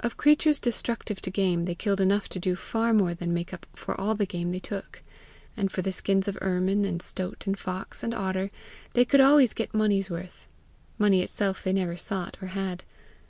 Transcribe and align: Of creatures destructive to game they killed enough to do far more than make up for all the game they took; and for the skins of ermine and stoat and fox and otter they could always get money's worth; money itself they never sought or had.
Of 0.00 0.16
creatures 0.16 0.58
destructive 0.58 1.20
to 1.20 1.30
game 1.30 1.66
they 1.66 1.76
killed 1.76 2.00
enough 2.00 2.28
to 2.30 2.40
do 2.40 2.56
far 2.56 2.92
more 2.92 3.14
than 3.14 3.32
make 3.32 3.54
up 3.54 3.64
for 3.74 3.94
all 3.94 4.16
the 4.16 4.26
game 4.26 4.50
they 4.50 4.58
took; 4.58 5.02
and 5.56 5.70
for 5.70 5.82
the 5.82 5.92
skins 5.92 6.26
of 6.26 6.36
ermine 6.42 6.84
and 6.84 7.00
stoat 7.00 7.46
and 7.46 7.56
fox 7.56 8.02
and 8.02 8.12
otter 8.12 8.50
they 8.94 9.04
could 9.04 9.20
always 9.20 9.54
get 9.54 9.72
money's 9.72 10.10
worth; 10.10 10.48
money 10.98 11.22
itself 11.22 11.62
they 11.62 11.72
never 11.72 11.96
sought 11.96 12.36
or 12.42 12.48
had. 12.48 12.82